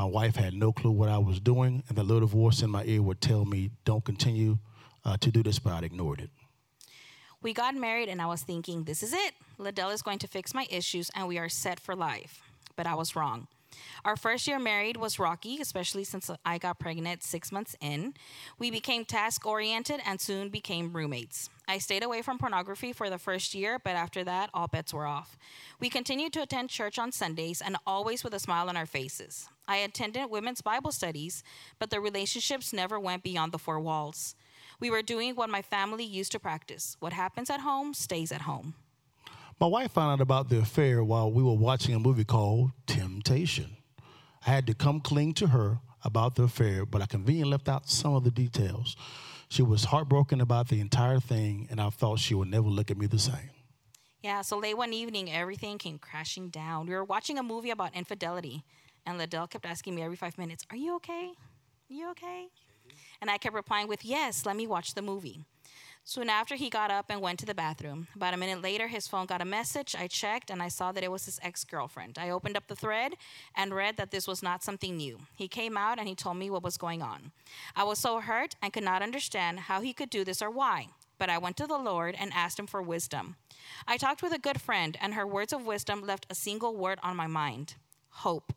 My 0.00 0.06
wife 0.06 0.36
had 0.36 0.54
no 0.54 0.72
clue 0.72 0.92
what 0.92 1.10
I 1.10 1.18
was 1.18 1.40
doing, 1.40 1.82
and 1.86 1.98
the 1.98 2.02
little 2.02 2.26
voice 2.26 2.62
in 2.62 2.70
my 2.70 2.84
ear 2.84 3.02
would 3.02 3.20
tell 3.20 3.44
me, 3.44 3.70
"Don't 3.84 4.02
continue 4.02 4.56
uh, 5.04 5.18
to 5.18 5.30
do 5.30 5.42
this," 5.42 5.58
but 5.58 5.74
I 5.74 5.84
ignored 5.84 6.22
it. 6.22 6.30
We 7.42 7.52
got 7.52 7.74
married, 7.74 8.08
and 8.08 8.22
I 8.22 8.24
was 8.24 8.42
thinking, 8.42 8.84
"This 8.84 9.02
is 9.02 9.12
it. 9.12 9.34
LaDale 9.58 9.92
is 9.92 10.00
going 10.00 10.18
to 10.20 10.26
fix 10.26 10.54
my 10.54 10.66
issues, 10.70 11.10
and 11.14 11.28
we 11.28 11.36
are 11.36 11.50
set 11.50 11.78
for 11.78 11.94
life." 11.94 12.40
But 12.76 12.86
I 12.86 12.94
was 12.94 13.14
wrong. 13.14 13.46
Our 14.04 14.16
first 14.16 14.46
year 14.46 14.58
married 14.58 14.96
was 14.96 15.18
rocky, 15.18 15.60
especially 15.60 16.04
since 16.04 16.30
I 16.44 16.58
got 16.58 16.78
pregnant 16.78 17.22
six 17.22 17.52
months 17.52 17.76
in. 17.80 18.14
We 18.58 18.70
became 18.70 19.04
task 19.04 19.46
oriented 19.46 20.00
and 20.06 20.20
soon 20.20 20.48
became 20.48 20.92
roommates. 20.92 21.50
I 21.68 21.78
stayed 21.78 22.02
away 22.02 22.22
from 22.22 22.38
pornography 22.38 22.92
for 22.92 23.10
the 23.10 23.18
first 23.18 23.54
year, 23.54 23.78
but 23.78 23.94
after 23.94 24.24
that, 24.24 24.50
all 24.52 24.66
bets 24.66 24.92
were 24.92 25.06
off. 25.06 25.38
We 25.78 25.88
continued 25.88 26.32
to 26.32 26.42
attend 26.42 26.70
church 26.70 26.98
on 26.98 27.12
Sundays 27.12 27.60
and 27.60 27.76
always 27.86 28.24
with 28.24 28.34
a 28.34 28.40
smile 28.40 28.68
on 28.68 28.76
our 28.76 28.86
faces. 28.86 29.48
I 29.68 29.76
attended 29.76 30.30
women's 30.30 30.62
Bible 30.62 30.90
studies, 30.90 31.44
but 31.78 31.90
the 31.90 32.00
relationships 32.00 32.72
never 32.72 32.98
went 32.98 33.22
beyond 33.22 33.52
the 33.52 33.58
four 33.58 33.78
walls. 33.78 34.34
We 34.80 34.90
were 34.90 35.02
doing 35.02 35.36
what 35.36 35.50
my 35.50 35.62
family 35.62 36.04
used 36.04 36.32
to 36.32 36.40
practice 36.40 36.96
what 37.00 37.12
happens 37.12 37.50
at 37.50 37.60
home 37.60 37.94
stays 37.94 38.32
at 38.32 38.42
home. 38.42 38.74
My 39.60 39.66
wife 39.66 39.92
found 39.92 40.12
out 40.12 40.22
about 40.22 40.48
the 40.48 40.58
affair 40.60 41.04
while 41.04 41.30
we 41.30 41.42
were 41.42 41.52
watching 41.52 41.94
a 41.94 41.98
movie 41.98 42.24
called 42.24 42.70
Temptation. 42.86 43.76
I 44.46 44.50
had 44.50 44.66
to 44.68 44.74
come 44.74 45.00
clean 45.00 45.34
to 45.34 45.48
her 45.48 45.80
about 46.02 46.34
the 46.36 46.44
affair, 46.44 46.86
but 46.86 47.02
I 47.02 47.06
conveniently 47.06 47.50
left 47.50 47.68
out 47.68 47.86
some 47.86 48.14
of 48.14 48.24
the 48.24 48.30
details. 48.30 48.96
She 49.50 49.60
was 49.60 49.84
heartbroken 49.84 50.40
about 50.40 50.68
the 50.68 50.80
entire 50.80 51.20
thing, 51.20 51.68
and 51.70 51.78
I 51.78 51.90
thought 51.90 52.20
she 52.20 52.34
would 52.34 52.48
never 52.48 52.68
look 52.68 52.90
at 52.90 52.96
me 52.96 53.04
the 53.04 53.18
same. 53.18 53.50
Yeah, 54.22 54.40
so 54.40 54.56
late 54.56 54.78
one 54.78 54.94
evening, 54.94 55.30
everything 55.30 55.76
came 55.76 55.98
crashing 55.98 56.48
down. 56.48 56.86
We 56.86 56.94
were 56.94 57.04
watching 57.04 57.36
a 57.38 57.42
movie 57.42 57.70
about 57.70 57.94
infidelity, 57.94 58.64
and 59.04 59.20
LaDale 59.20 59.50
kept 59.50 59.66
asking 59.66 59.94
me 59.94 60.00
every 60.00 60.16
five 60.16 60.38
minutes, 60.38 60.64
Are 60.70 60.76
you 60.76 60.96
okay? 60.96 61.32
You 61.86 62.10
okay? 62.12 62.48
And 63.20 63.28
I 63.28 63.36
kept 63.36 63.54
replying 63.54 63.88
with, 63.88 64.06
Yes, 64.06 64.46
let 64.46 64.56
me 64.56 64.66
watch 64.66 64.94
the 64.94 65.02
movie. 65.02 65.44
Soon 66.04 66.28
after, 66.28 66.56
he 66.56 66.70
got 66.70 66.90
up 66.90 67.06
and 67.08 67.20
went 67.20 67.38
to 67.38 67.46
the 67.46 67.54
bathroom. 67.54 68.08
About 68.16 68.34
a 68.34 68.36
minute 68.36 68.62
later, 68.62 68.88
his 68.88 69.06
phone 69.06 69.26
got 69.26 69.42
a 69.42 69.44
message. 69.44 69.94
I 69.94 70.06
checked 70.06 70.50
and 70.50 70.62
I 70.62 70.68
saw 70.68 70.92
that 70.92 71.04
it 71.04 71.10
was 71.10 71.26
his 71.26 71.38
ex 71.42 71.64
girlfriend. 71.64 72.18
I 72.18 72.30
opened 72.30 72.56
up 72.56 72.66
the 72.66 72.74
thread 72.74 73.14
and 73.54 73.74
read 73.74 73.96
that 73.96 74.10
this 74.10 74.26
was 74.26 74.42
not 74.42 74.64
something 74.64 74.96
new. 74.96 75.18
He 75.36 75.46
came 75.46 75.76
out 75.76 75.98
and 75.98 76.08
he 76.08 76.14
told 76.14 76.36
me 76.36 76.50
what 76.50 76.64
was 76.64 76.76
going 76.76 77.02
on. 77.02 77.32
I 77.76 77.84
was 77.84 77.98
so 77.98 78.20
hurt 78.20 78.56
and 78.60 78.72
could 78.72 78.82
not 78.82 79.02
understand 79.02 79.60
how 79.60 79.80
he 79.80 79.92
could 79.92 80.10
do 80.10 80.24
this 80.24 80.42
or 80.42 80.50
why. 80.50 80.88
But 81.18 81.30
I 81.30 81.38
went 81.38 81.56
to 81.58 81.66
the 81.66 81.78
Lord 81.78 82.16
and 82.18 82.32
asked 82.32 82.58
him 82.58 82.66
for 82.66 82.82
wisdom. 82.82 83.36
I 83.86 83.98
talked 83.98 84.22
with 84.22 84.32
a 84.32 84.38
good 84.38 84.60
friend, 84.60 84.96
and 85.02 85.12
her 85.14 85.26
words 85.26 85.52
of 85.52 85.66
wisdom 85.66 86.02
left 86.02 86.26
a 86.30 86.34
single 86.34 86.74
word 86.76 86.98
on 87.02 87.14
my 87.14 87.26
mind 87.26 87.74
hope. 88.10 88.52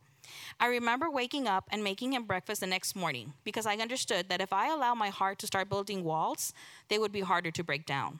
I 0.59 0.67
remember 0.67 1.09
waking 1.09 1.47
up 1.47 1.67
and 1.71 1.83
making 1.83 2.13
him 2.13 2.23
breakfast 2.23 2.61
the 2.61 2.67
next 2.67 2.95
morning 2.95 3.33
because 3.43 3.65
I 3.65 3.75
understood 3.75 4.29
that 4.29 4.41
if 4.41 4.53
I 4.53 4.71
allow 4.71 4.93
my 4.93 5.09
heart 5.09 5.39
to 5.39 5.47
start 5.47 5.69
building 5.69 6.03
walls, 6.03 6.53
they 6.89 6.97
would 6.97 7.11
be 7.11 7.21
harder 7.21 7.51
to 7.51 7.63
break 7.63 7.85
down. 7.85 8.19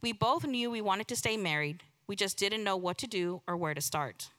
We 0.00 0.12
both 0.12 0.46
knew 0.46 0.70
we 0.70 0.80
wanted 0.80 1.08
to 1.08 1.16
stay 1.16 1.36
married, 1.36 1.82
we 2.06 2.16
just 2.16 2.38
didn't 2.38 2.64
know 2.64 2.76
what 2.76 2.98
to 2.98 3.06
do 3.06 3.42
or 3.46 3.56
where 3.56 3.74
to 3.74 3.80
start. 3.80 4.30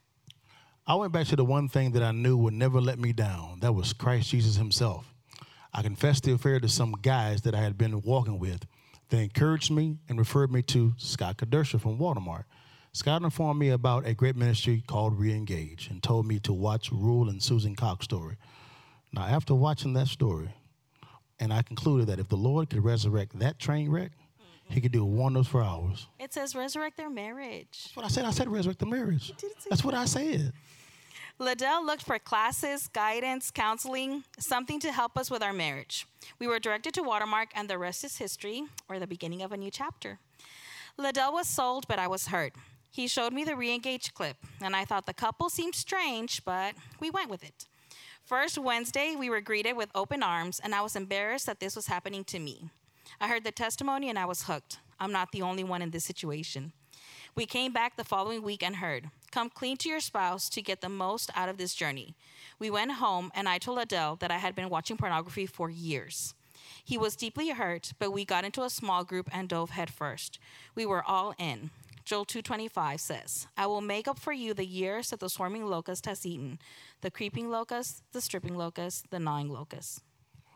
I 0.86 0.96
went 0.96 1.13
back 1.13 1.27
to 1.27 1.36
the 1.36 1.46
one 1.46 1.70
thing 1.70 1.91
that 1.93 2.03
I 2.03 2.12
knew 2.12 2.36
would 2.38 2.53
never 2.53 2.82
let 2.82 3.00
me 3.00 3.13
down 3.13 3.60
that 3.62 3.74
was 3.74 3.93
Christ 3.93 4.29
Jesus 4.29 4.58
Himself. 4.58 5.13
I 5.74 5.82
confessed 5.82 6.24
the 6.24 6.34
affair 6.34 6.60
to 6.60 6.67
some 6.67 6.91
guys 7.01 7.41
that 7.43 7.55
I 7.55 7.62
had 7.62 7.77
been 7.77 8.01
walking 8.01 8.38
with. 8.38 8.65
They 9.10 9.24
encouraged 9.24 9.72
me 9.72 9.98
and 10.10 10.20
referred 10.20 10.51
me 10.51 10.62
to 10.63 10.93
Scott 10.98 11.38
Kedersha 11.38 11.79
from 11.79 11.98
Watermark. 11.98 12.46
Scott 12.95 13.23
informed 13.23 13.59
me 13.59 13.69
about 13.69 14.05
a 14.05 14.13
great 14.13 14.35
ministry 14.35 14.83
called 14.85 15.19
Reengage 15.19 15.89
and 15.89 16.03
told 16.03 16.27
me 16.27 16.38
to 16.41 16.53
watch 16.53 16.91
Rule 16.91 17.27
and 17.27 17.41
Susan 17.41 17.75
Cox 17.75 18.05
story. 18.05 18.38
Now, 19.12 19.23
after 19.23 19.55
watching 19.55 19.93
that 19.93 20.07
story, 20.07 20.50
and 21.39 21.51
I 21.51 21.63
concluded 21.63 22.05
that 22.07 22.19
if 22.19 22.29
the 22.29 22.38
Lord 22.38 22.69
could 22.69 22.83
resurrect 22.83 23.39
that 23.39 23.57
train 23.57 23.89
wreck, 23.89 24.12
he 24.69 24.79
could 24.79 24.91
do 24.91 25.03
wonders 25.03 25.47
for 25.47 25.63
ours. 25.63 26.07
It 26.19 26.33
says 26.33 26.55
resurrect 26.55 26.97
their 26.97 27.09
marriage. 27.09 27.67
That's 27.71 27.95
what 27.95 28.05
I 28.05 28.09
said. 28.09 28.25
I 28.25 28.31
said 28.31 28.47
resurrect 28.47 28.79
the 28.79 28.85
marriage. 28.85 29.33
That's 29.69 29.83
what 29.83 29.95
I 29.95 30.05
said. 30.05 30.53
LaDale 31.39 31.83
looked 31.83 32.03
for 32.03 32.19
classes, 32.19 32.88
guidance, 32.89 33.50
counseling, 33.50 34.23
something 34.38 34.79
to 34.79 34.91
help 34.91 35.17
us 35.17 35.31
with 35.31 35.41
our 35.41 35.51
marriage. 35.51 36.05
We 36.38 36.45
were 36.45 36.59
directed 36.59 36.93
to 36.93 37.01
Watermark, 37.01 37.50
and 37.55 37.67
the 37.67 37.79
rest 37.79 38.03
is 38.03 38.17
history 38.17 38.65
or 38.88 39.00
the 39.00 39.07
beginning 39.07 39.41
of 39.41 39.51
a 39.51 39.57
new 39.57 39.71
chapter. 39.71 40.19
LaDale 41.00 41.33
was 41.33 41.47
sold, 41.47 41.88
but 41.88 41.97
I 41.97 42.07
was 42.07 42.27
hurt. 42.27 42.53
He 42.93 43.07
showed 43.07 43.33
me 43.33 43.43
the 43.43 43.55
re-engage 43.55 44.13
clip, 44.13 44.38
and 44.62 44.75
I 44.75 44.85
thought 44.85 45.07
the 45.07 45.15
couple 45.15 45.50
seemed 45.50 45.73
strange, 45.73 46.45
but 46.45 46.75
we 47.00 47.09
went 47.09 47.31
with 47.31 47.43
it. 47.43 47.65
First 48.23 48.59
Wednesday, 48.59 49.15
we 49.17 49.31
were 49.31 49.41
greeted 49.41 49.75
with 49.75 49.89
open 49.95 50.21
arms, 50.21 50.62
and 50.63 50.75
I 50.75 50.81
was 50.81 50.95
embarrassed 50.95 51.47
that 51.47 51.59
this 51.59 51.75
was 51.75 51.88
happening 51.88 52.23
to 52.25 52.38
me. 52.38 52.69
I 53.19 53.29
heard 53.29 53.43
the 53.43 53.51
testimony 53.51 54.12
and 54.12 54.19
I 54.19 54.25
was 54.25 54.43
hooked. 54.43 54.77
I'm 55.00 55.12
not 55.12 55.31
the 55.31 55.41
only 55.41 55.63
one 55.63 55.81
in 55.81 55.89
this 55.89 56.05
situation. 56.05 56.71
We 57.33 57.47
came 57.47 57.73
back 57.73 57.97
the 57.97 58.03
following 58.03 58.43
week 58.43 58.62
and 58.62 58.75
heard, 58.75 59.09
Come 59.31 59.50
clean 59.50 59.77
to 59.77 59.89
your 59.89 60.00
spouse 60.00 60.47
to 60.50 60.62
get 60.62 60.81
the 60.81 60.88
most 60.88 61.31
out 61.35 61.50
of 61.50 61.57
this 61.57 61.73
journey. 61.73 62.13
We 62.59 62.69
went 62.69 62.91
home, 62.91 63.31
and 63.33 63.50
I 63.50 63.57
told 63.57 63.79
Adele 63.79 64.17
that 64.17 64.29
I 64.29 64.38
had 64.38 64.53
been 64.53 64.69
watching 64.69 64.97
pornography 64.97 65.47
for 65.47 65.67
years. 65.67 66.35
He 66.85 67.00
was 67.00 67.15
deeply 67.15 67.50
hurt, 67.50 67.93
but 67.97 68.12
we 68.12 68.23
got 68.23 68.45
into 68.45 68.62
a 68.62 68.69
small 68.69 69.03
group 69.03 69.29
and 69.33 69.50
dove 69.50 69.71
headfirst. 69.71 70.38
We 70.75 70.85
were 70.85 71.03
all 71.03 71.33
in. 71.39 71.71
Joel 72.05 72.25
2:25 72.25 73.00
says, 73.00 73.48
"I 73.55 73.65
will 73.67 73.81
make 73.81 74.07
up 74.07 74.19
for 74.19 74.33
you 74.33 74.53
the 74.53 74.65
years 74.65 75.10
that 75.10 75.19
the 75.19 75.29
swarming 75.29 75.65
locust 75.65 76.05
has 76.05 76.25
eaten, 76.25 76.60
the 77.01 77.12
creeping 77.12 77.50
locust, 77.50 78.03
the 78.12 78.22
stripping 78.22 78.55
locust, 78.55 79.10
the 79.10 79.19
gnawing 79.19 79.50
locust." 79.50 80.01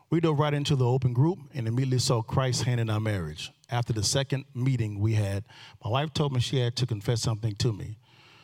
We 0.10 0.22
dove 0.22 0.40
right 0.40 0.54
into 0.54 0.76
the 0.76 0.86
open 0.86 1.14
group 1.14 1.40
and 1.54 1.68
immediately 1.68 2.00
saw 2.00 2.22
Christ's 2.22 2.64
hand 2.64 2.80
in 2.80 2.90
our 2.90 3.00
marriage. 3.00 3.52
After 3.70 3.92
the 3.92 4.04
second 4.04 4.46
meeting 4.54 5.00
we 5.00 5.16
had, 5.16 5.44
my 5.84 5.90
wife 5.90 6.14
told 6.14 6.32
me 6.32 6.40
she 6.40 6.60
had 6.60 6.76
to 6.78 6.86
confess 6.86 7.22
something 7.22 7.56
to 7.56 7.74
me. 7.74 7.98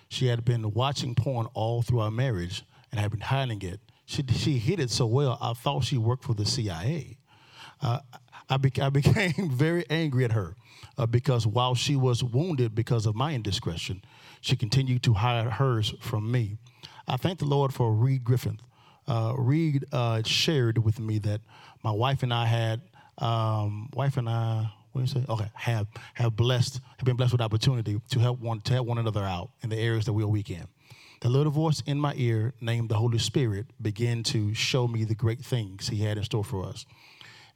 She 0.10 0.27
had 0.27 0.43
been 0.43 0.74
watching 0.74 1.15
porn 1.15 1.48
all 1.53 1.81
through 1.81 2.01
our 2.01 2.12
marriage 2.12 2.63
and 2.91 3.00
had 3.00 3.12
been 3.12 3.22
hiding 3.22 3.62
it. 3.62 3.79
She, 4.05 4.24
she 4.27 4.60
hid 4.60 4.79
it 4.79 4.91
so 4.91 5.05
well, 5.05 5.38
I 5.41 5.53
thought 5.53 5.86
she 5.86 5.98
worked 5.98 6.25
for 6.25 6.33
the 6.33 6.45
CIA. 6.45 7.17
Uh, 7.81 8.00
I, 8.50 8.57
be, 8.57 8.71
I 8.81 8.89
became 8.89 9.50
very 9.51 9.85
angry 9.89 10.25
at 10.25 10.31
her 10.31 10.55
uh, 10.97 11.05
because 11.05 11.47
while 11.47 11.75
she 11.75 11.95
was 11.95 12.23
wounded 12.23 12.75
because 12.75 13.05
of 13.05 13.15
my 13.15 13.33
indiscretion, 13.33 14.03
she 14.41 14.55
continued 14.55 15.03
to 15.03 15.13
hide 15.13 15.45
hers 15.45 15.93
from 16.01 16.31
me. 16.31 16.57
I 17.07 17.17
thank 17.17 17.39
the 17.39 17.45
Lord 17.45 17.73
for 17.73 17.91
Reed 17.93 18.23
Griffin. 18.23 18.59
Uh, 19.07 19.33
Reed 19.38 19.85
uh, 19.91 20.21
shared 20.23 20.77
with 20.77 21.00
me 21.00 21.19
that 21.19 21.41
my 21.83 21.91
wife 21.91 22.23
and 22.23 22.33
I 22.33 22.45
had, 22.45 22.81
um, 23.17 23.89
wife 23.93 24.17
and 24.17 24.29
I, 24.29 24.71
what 24.91 25.05
do 25.05 25.12
you 25.12 25.21
say? 25.21 25.25
Okay, 25.27 25.50
have 25.55 25.88
have 26.13 26.35
blessed, 26.35 26.79
have 26.97 27.05
been 27.05 27.15
blessed 27.15 27.33
with 27.33 27.41
opportunity 27.41 28.00
to 28.12 28.19
help 28.19 28.39
one 28.39 28.62
to 28.62 28.73
help 28.73 28.88
one 28.88 29.00
another 29.00 29.23
out 29.23 29.50
in 29.62 29.69
the 29.69 29.77
areas 29.77 30.05
that 30.05 30.13
we 30.13 30.23
are 30.23 30.27
weak 30.27 30.50
in. 30.50 30.67
The 31.21 31.29
little 31.29 31.51
voice 31.51 31.81
in 31.85 32.00
my 32.00 32.13
ear, 32.15 32.53
named 32.62 32.89
the 32.89 32.95
Holy 32.95 33.17
Spirit, 33.17 33.67
began 33.81 34.23
to 34.23 34.53
show 34.53 34.88
me 34.88 35.03
the 35.03 35.15
great 35.15 35.39
things 35.39 35.88
He 35.88 36.03
had 36.03 36.17
in 36.17 36.23
store 36.23 36.43
for 36.43 36.65
us. 36.65 36.85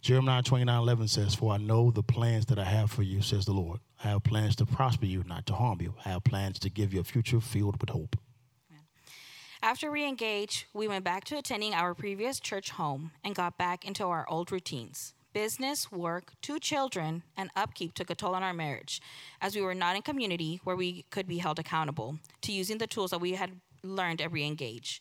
Jeremiah 0.01 0.44
29 0.44 0.80
11 0.80 1.08
says, 1.08 1.36
For 1.36 1.54
I 1.54 1.58
know 1.58 1.92
the 1.92 2.04
plans 2.04 2.46
that 2.48 2.60
I 2.60 2.63
have 2.63 2.92
for 2.92 3.04
you, 3.04 3.22
says 3.22 3.46
the 3.46 3.54
Lord. 3.54 3.80
I 4.04 4.10
have 4.10 4.24
plans 4.24 4.56
to 4.58 4.66
prosper 4.66 5.06
you, 5.06 5.24
not 5.27 5.46
to 5.48 5.54
harm 5.54 5.82
you. 5.82 5.96
I 6.06 6.10
have 6.10 6.24
plans 6.24 6.60
to 6.60 6.70
give 6.70 6.94
you 6.94 7.01
a 7.01 7.04
future 7.04 7.42
filled 7.42 7.82
with 7.82 7.89
hope. 7.89 8.16
After 9.62 9.92
we 9.92 10.08
engaged, 10.08 10.66
we 10.74 10.88
went 10.88 11.04
back 11.04 11.24
to 11.25 11.38
attending 11.38 11.74
our 11.74 11.96
previous 11.96 12.39
church 12.39 12.70
home 12.70 13.12
and 13.24 13.34
got 13.34 13.58
back 13.58 13.86
into 13.86 14.06
our 14.06 14.25
old 14.30 14.51
routines. 14.51 15.13
Business, 15.34 15.92
work, 15.92 16.34
two 16.42 16.60
children, 16.60 17.24
and 17.36 17.50
upkeep 17.56 17.94
took 17.94 18.10
a 18.10 18.16
toll 18.16 18.36
on 18.36 18.44
our 18.44 18.54
marriage, 18.54 19.01
as 19.42 19.56
we 19.56 19.62
were 19.62 19.75
not 19.75 19.96
in 19.96 20.04
community 20.04 20.62
where 20.63 20.75
we 20.75 21.06
could 21.10 21.27
be 21.27 21.39
held 21.39 21.60
accountable 21.60 22.20
to 22.42 22.51
using 22.51 22.77
the 22.77 22.88
tools 22.88 23.12
that 23.12 23.20
we 23.20 23.34
had 23.34 23.60
learned 23.88 24.22
at 24.22 24.32
Reengage. 24.32 25.00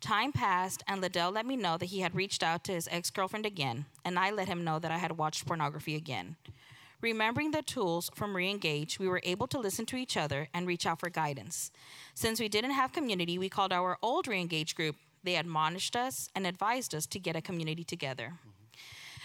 Time 0.00 0.30
passed, 0.30 0.82
and 0.86 1.02
LaDale 1.02 1.32
let 1.32 1.46
me 1.46 1.56
know 1.56 1.78
that 1.78 1.86
he 1.86 2.00
had 2.00 2.14
reached 2.14 2.42
out 2.42 2.64
to 2.64 2.72
his 2.72 2.88
ex 2.90 3.10
girlfriend 3.10 3.46
again, 3.46 3.86
and 4.04 4.18
I 4.18 4.30
let 4.30 4.48
him 4.48 4.62
know 4.62 4.78
that 4.78 4.90
I 4.90 4.98
had 4.98 5.18
watched 5.18 5.46
pornography 5.46 5.94
again. 5.94 6.36
Remembering 7.00 7.50
the 7.50 7.62
tools 7.62 8.10
from 8.14 8.34
Reengage, 8.34 8.98
we 8.98 9.08
were 9.08 9.20
able 9.22 9.46
to 9.48 9.58
listen 9.58 9.86
to 9.86 9.96
each 9.96 10.16
other 10.16 10.48
and 10.54 10.66
reach 10.66 10.86
out 10.86 11.00
for 11.00 11.10
guidance. 11.10 11.70
Since 12.14 12.40
we 12.40 12.48
didn't 12.48 12.70
have 12.72 12.92
community, 12.92 13.38
we 13.38 13.48
called 13.48 13.72
our 13.72 13.98
old 14.02 14.26
Reengage 14.26 14.74
group. 14.74 14.96
They 15.22 15.36
admonished 15.36 15.96
us 15.96 16.30
and 16.34 16.46
advised 16.46 16.94
us 16.94 17.06
to 17.06 17.18
get 17.18 17.36
a 17.36 17.42
community 17.42 17.84
together. 17.84 18.34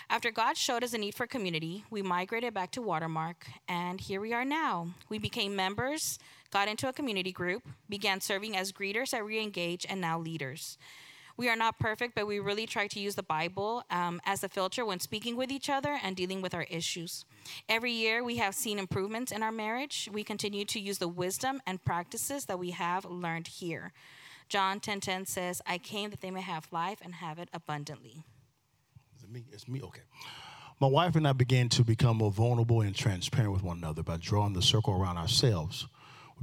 After 0.09 0.29
God 0.29 0.57
showed 0.57 0.83
us 0.83 0.93
a 0.93 0.97
need 0.97 1.15
for 1.15 1.25
community, 1.25 1.85
we 1.89 2.01
migrated 2.01 2.53
back 2.53 2.71
to 2.71 2.81
Watermark, 2.81 3.47
and 3.69 4.01
here 4.01 4.19
we 4.19 4.33
are 4.33 4.43
now. 4.43 4.89
We 5.07 5.19
became 5.19 5.55
members, 5.55 6.19
got 6.51 6.67
into 6.67 6.87
a 6.87 6.93
community 6.93 7.31
group, 7.31 7.63
began 7.89 8.21
serving 8.21 8.55
as 8.55 8.71
greeters 8.71 9.13
at 9.13 9.23
Reengage, 9.23 9.85
and 9.89 9.99
now 9.99 10.19
leaders. 10.19 10.77
We 11.37 11.49
are 11.49 11.55
not 11.55 11.79
perfect, 11.79 12.13
but 12.13 12.27
we 12.27 12.39
really 12.39 12.67
try 12.67 12.87
to 12.87 12.99
use 12.99 13.15
the 13.15 13.23
Bible 13.23 13.83
um, 13.89 14.21
as 14.25 14.43
a 14.43 14.49
filter 14.49 14.85
when 14.85 14.99
speaking 14.99 15.35
with 15.35 15.49
each 15.49 15.69
other 15.69 15.97
and 16.03 16.15
dealing 16.15 16.41
with 16.41 16.53
our 16.53 16.63
issues. 16.63 17.25
Every 17.69 17.91
year, 17.91 18.23
we 18.23 18.37
have 18.37 18.53
seen 18.53 18.77
improvements 18.77 19.31
in 19.31 19.41
our 19.41 19.51
marriage. 19.51 20.09
We 20.11 20.23
continue 20.23 20.65
to 20.65 20.79
use 20.79 20.97
the 20.97 21.07
wisdom 21.07 21.61
and 21.65 21.83
practices 21.83 22.45
that 22.45 22.59
we 22.59 22.71
have 22.71 23.05
learned 23.05 23.47
here. 23.47 23.93
John 24.49 24.79
10:10 24.79 24.81
10, 24.81 24.99
10 24.99 25.25
says, 25.25 25.61
"I 25.65 25.77
came 25.77 26.09
that 26.09 26.19
they 26.19 26.31
may 26.31 26.41
have 26.41 26.67
life 26.71 26.99
and 27.01 27.15
have 27.15 27.39
it 27.39 27.49
abundantly." 27.53 28.23
Is 29.15 29.23
it 29.23 29.31
me? 29.31 29.45
It's 29.51 29.67
me. 29.67 29.81
Okay. 29.81 30.01
My 30.81 30.87
wife 30.87 31.15
and 31.15 31.27
I 31.27 31.33
began 31.33 31.69
to 31.69 31.83
become 31.83 32.17
more 32.17 32.31
vulnerable 32.31 32.81
and 32.81 32.95
transparent 32.95 33.53
with 33.53 33.63
one 33.63 33.77
another 33.77 34.03
by 34.03 34.17
drawing 34.17 34.53
the 34.53 34.61
circle 34.61 34.93
around 34.93 35.17
ourselves 35.17 35.87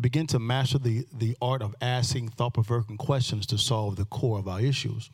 begin 0.00 0.26
to 0.28 0.38
master 0.38 0.78
the, 0.78 1.06
the 1.12 1.36
art 1.42 1.62
of 1.62 1.74
asking 1.80 2.28
thought 2.30 2.54
provoking 2.54 2.96
questions 2.96 3.46
to 3.46 3.58
solve 3.58 3.96
the 3.96 4.04
core 4.06 4.38
of 4.38 4.48
our 4.48 4.60
issues. 4.60 5.10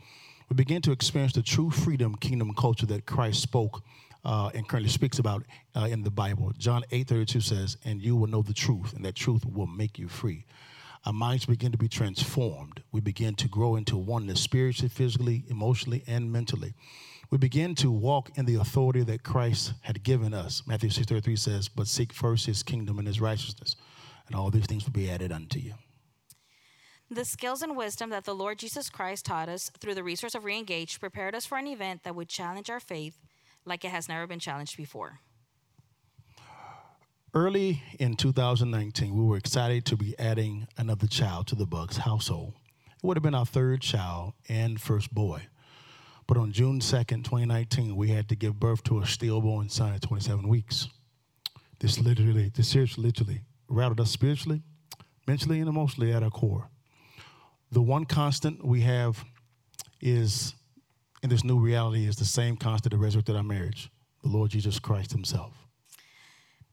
We 0.48 0.54
begin 0.54 0.82
to 0.82 0.92
experience 0.92 1.32
the 1.32 1.42
true 1.42 1.70
freedom 1.70 2.16
kingdom 2.16 2.52
culture 2.54 2.86
that 2.86 3.06
Christ 3.06 3.40
spoke 3.40 3.82
uh, 4.24 4.50
and 4.54 4.66
currently 4.68 4.90
speaks 4.90 5.18
about 5.18 5.44
uh, 5.74 5.88
in 5.90 6.02
the 6.02 6.10
Bible. 6.10 6.52
John 6.58 6.82
8 6.90 7.08
32 7.08 7.40
says, 7.40 7.76
And 7.84 8.02
you 8.02 8.16
will 8.16 8.26
know 8.26 8.42
the 8.42 8.54
truth, 8.54 8.92
and 8.94 9.04
that 9.04 9.14
truth 9.14 9.44
will 9.44 9.66
make 9.66 9.98
you 9.98 10.08
free. 10.08 10.44
our 11.06 11.12
minds 11.12 11.46
begin 11.46 11.72
to 11.72 11.78
be 11.78 11.88
transformed. 11.88 12.82
We 12.92 13.00
begin 13.00 13.34
to 13.36 13.48
grow 13.48 13.76
into 13.76 13.96
oneness 13.96 14.40
spiritually, 14.40 14.88
physically, 14.88 15.44
emotionally, 15.48 16.02
and 16.06 16.32
mentally. 16.32 16.74
We 17.30 17.38
begin 17.38 17.74
to 17.76 17.90
walk 17.90 18.30
in 18.36 18.44
the 18.44 18.56
authority 18.56 19.02
that 19.04 19.22
Christ 19.22 19.72
had 19.82 20.02
given 20.02 20.32
us. 20.32 20.62
Matthew 20.66 20.90
6:33 20.90 21.36
says, 21.36 21.68
"But 21.68 21.88
seek 21.88 22.12
first 22.12 22.46
his 22.46 22.62
kingdom 22.62 22.98
and 22.98 23.08
his 23.08 23.20
righteousness, 23.20 23.76
and 24.26 24.34
all 24.34 24.50
these 24.50 24.66
things 24.66 24.84
will 24.84 24.92
be 24.92 25.10
added 25.10 25.32
unto 25.32 25.58
you." 25.58 25.74
The 27.10 27.24
skills 27.24 27.62
and 27.62 27.76
wisdom 27.76 28.10
that 28.10 28.24
the 28.24 28.34
Lord 28.34 28.58
Jesus 28.58 28.88
Christ 28.88 29.26
taught 29.26 29.48
us 29.48 29.70
through 29.78 29.94
the 29.94 30.02
resource 30.02 30.34
of 30.34 30.44
Reengage 30.44 30.98
prepared 30.98 31.34
us 31.34 31.46
for 31.46 31.58
an 31.58 31.66
event 31.66 32.02
that 32.02 32.14
would 32.14 32.28
challenge 32.28 32.70
our 32.70 32.80
faith 32.80 33.20
like 33.64 33.84
it 33.84 33.90
has 33.90 34.08
never 34.08 34.26
been 34.26 34.40
challenged 34.40 34.76
before. 34.76 35.20
Early 37.34 37.82
in 37.98 38.16
2019, 38.16 39.14
we 39.14 39.24
were 39.24 39.36
excited 39.36 39.84
to 39.86 39.96
be 39.96 40.18
adding 40.18 40.68
another 40.76 41.06
child 41.06 41.46
to 41.48 41.56
the 41.56 41.66
Buggs 41.66 41.98
household. 41.98 42.54
It 42.86 43.02
would 43.02 43.16
have 43.16 43.22
been 43.22 43.34
our 43.34 43.44
third 43.44 43.82
child 43.82 44.34
and 44.48 44.80
first 44.80 45.12
boy. 45.12 45.48
But 46.26 46.38
on 46.38 46.52
June 46.52 46.80
2nd, 46.80 47.24
2019, 47.24 47.96
we 47.96 48.10
had 48.10 48.28
to 48.28 48.36
give 48.36 48.58
birth 48.58 48.82
to 48.84 49.00
a 49.00 49.06
stillborn 49.06 49.68
son 49.68 49.92
at 49.92 50.02
27 50.02 50.48
weeks. 50.48 50.88
This 51.80 51.98
literally, 51.98 52.48
this 52.48 52.68
seriously, 52.68 53.02
literally 53.04 53.42
rattled 53.68 54.00
us 54.00 54.10
spiritually, 54.10 54.62
mentally, 55.26 55.60
and 55.60 55.68
emotionally 55.68 56.12
at 56.12 56.22
our 56.22 56.30
core. 56.30 56.68
The 57.70 57.82
one 57.82 58.04
constant 58.04 58.64
we 58.64 58.82
have 58.82 59.24
is 60.00 60.54
in 61.22 61.30
this 61.30 61.44
new 61.44 61.58
reality 61.58 62.06
is 62.06 62.16
the 62.16 62.24
same 62.24 62.56
constant 62.56 62.92
that 62.92 62.98
resurrected 62.98 63.34
our 63.34 63.42
marriage, 63.42 63.90
the 64.22 64.28
Lord 64.28 64.50
Jesus 64.50 64.78
Christ 64.78 65.12
Himself. 65.12 65.52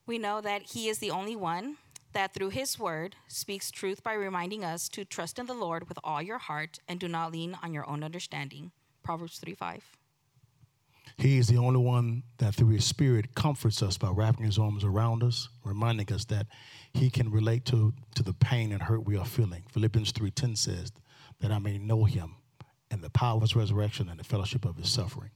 We 0.05 0.17
know 0.17 0.41
that 0.41 0.63
He 0.74 0.89
is 0.89 1.00
the 1.00 1.12
only 1.12 1.36
one 1.36 1.77
that 2.13 2.33
through 2.33 2.50
His 2.50 2.77
word 2.77 3.15
speaks 3.27 3.71
truth 3.71 4.03
by 4.03 4.13
reminding 4.13 4.65
us 4.65 4.89
to 4.89 5.05
trust 5.05 5.39
in 5.39 5.45
the 5.45 5.53
Lord 5.53 5.88
with 5.88 5.98
all 6.03 6.21
your 6.21 6.38
heart 6.38 6.79
and 6.88 7.00
do 7.00 7.07
not 7.07 7.31
lean 7.31 7.57
on 7.63 7.74
your 7.74 7.89
own 7.89 8.03
understanding. 8.03 8.71
Proverbs 9.03 9.39
3 9.39 9.55
5. 9.55 10.00
He 11.17 11.37
is 11.37 11.47
the 11.47 11.57
only 11.57 11.79
one 11.79 12.23
that 12.37 12.55
through 12.55 12.69
his 12.69 12.85
spirit 12.85 13.35
comforts 13.35 13.81
us 13.81 13.97
by 13.97 14.09
wrapping 14.09 14.45
his 14.45 14.57
arms 14.57 14.83
around 14.83 15.23
us, 15.23 15.49
reminding 15.63 16.11
us 16.13 16.25
that 16.25 16.47
he 16.93 17.09
can 17.09 17.31
relate 17.31 17.65
to, 17.65 17.93
to 18.15 18.23
the 18.23 18.33
pain 18.33 18.71
and 18.71 18.81
hurt 18.81 19.05
we 19.05 19.17
are 19.17 19.25
feeling. 19.25 19.63
Philippians 19.71 20.11
3:10 20.13 20.57
says 20.57 20.91
that 21.39 21.51
I 21.51 21.59
may 21.59 21.77
know 21.77 22.05
him 22.05 22.35
and 22.89 23.01
the 23.01 23.09
power 23.09 23.35
of 23.35 23.41
his 23.41 23.55
resurrection 23.55 24.09
and 24.09 24.19
the 24.19 24.23
fellowship 24.23 24.65
of 24.65 24.77
his 24.77 24.89
suffering. 24.89 25.31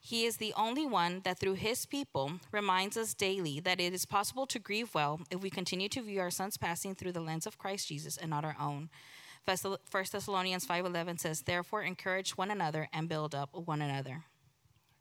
He 0.00 0.26
is 0.26 0.36
the 0.36 0.52
only 0.54 0.86
one 0.86 1.22
that 1.24 1.38
through 1.38 1.54
his 1.54 1.86
people 1.86 2.32
reminds 2.52 2.98
us 2.98 3.14
daily 3.14 3.58
that 3.60 3.80
it 3.80 3.94
is 3.94 4.04
possible 4.04 4.46
to 4.48 4.58
grieve 4.58 4.94
well 4.94 5.20
if 5.30 5.40
we 5.40 5.48
continue 5.48 5.88
to 5.88 6.02
view 6.02 6.20
our 6.20 6.30
son's 6.30 6.58
passing 6.58 6.94
through 6.94 7.12
the 7.12 7.22
lens 7.22 7.46
of 7.46 7.56
Christ 7.56 7.88
Jesus 7.88 8.18
and 8.18 8.28
not 8.28 8.44
our 8.44 8.56
own. 8.60 8.90
1 9.46 10.12
Thessalonians 10.12 10.66
5:11 10.66 11.18
says, 11.18 11.42
"Therefore 11.42 11.82
encourage 11.82 12.36
one 12.36 12.50
another 12.50 12.88
and 12.92 13.08
build 13.08 13.34
up 13.34 13.54
one 13.54 13.80
another." 13.80 14.24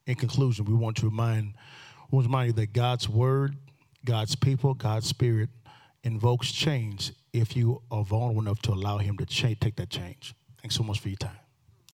In 0.06 0.16
conclusion, 0.16 0.66
we 0.66 0.74
want 0.74 0.98
to 0.98 1.06
remind, 1.06 1.54
we 2.12 2.18
want 2.18 2.26
to 2.26 2.30
remind 2.30 2.48
you 2.48 2.54
that 2.54 2.74
God's 2.74 3.08
word, 3.08 3.56
God's 4.04 4.36
people, 4.36 4.74
God's 4.74 5.08
spirit 5.08 5.50
invokes 6.04 6.52
change 6.52 7.14
if 7.32 7.56
you 7.56 7.82
are 7.90 8.04
vulnerable 8.04 8.42
enough 8.42 8.62
to 8.64 8.72
allow 8.72 8.98
him 8.98 9.18
to 9.18 9.26
take 9.26 9.76
that 9.78 9.90
change. 9.90 10.36
Thanks 10.62 10.76
so 10.76 10.84
much 10.84 11.00
for 11.00 11.10
your 11.10 11.18
time. 11.18 11.43